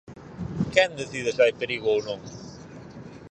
Quen 0.73 0.89
decide 0.99 1.29
se 1.35 1.41
hai 1.43 1.53
perigo 1.61 1.87
ou 1.95 1.99
non? 2.07 2.19